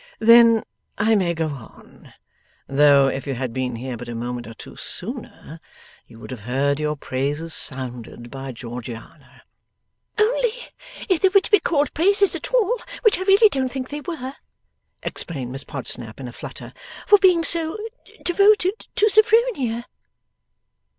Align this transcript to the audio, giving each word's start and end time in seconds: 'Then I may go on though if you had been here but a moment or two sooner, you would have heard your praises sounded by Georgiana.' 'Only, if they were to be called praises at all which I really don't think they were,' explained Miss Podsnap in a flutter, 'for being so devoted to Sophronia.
'Then 0.17 0.63
I 0.97 1.13
may 1.13 1.35
go 1.35 1.49
on 1.49 2.15
though 2.65 3.07
if 3.07 3.27
you 3.27 3.35
had 3.35 3.53
been 3.53 3.75
here 3.75 3.97
but 3.97 4.09
a 4.09 4.15
moment 4.15 4.47
or 4.47 4.55
two 4.55 4.75
sooner, 4.75 5.59
you 6.07 6.17
would 6.17 6.31
have 6.31 6.39
heard 6.41 6.79
your 6.79 6.95
praises 6.95 7.53
sounded 7.53 8.31
by 8.31 8.51
Georgiana.' 8.51 9.43
'Only, 10.17 10.55
if 11.07 11.21
they 11.21 11.29
were 11.29 11.39
to 11.39 11.51
be 11.51 11.59
called 11.59 11.93
praises 11.93 12.35
at 12.35 12.51
all 12.51 12.81
which 13.03 13.19
I 13.19 13.23
really 13.25 13.49
don't 13.49 13.69
think 13.69 13.89
they 13.89 14.01
were,' 14.01 14.33
explained 15.03 15.51
Miss 15.51 15.63
Podsnap 15.63 16.19
in 16.19 16.27
a 16.27 16.31
flutter, 16.31 16.73
'for 17.05 17.19
being 17.19 17.43
so 17.43 17.77
devoted 18.23 18.87
to 18.95 19.07
Sophronia. 19.07 19.85